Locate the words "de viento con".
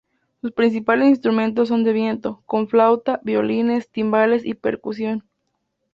1.83-2.67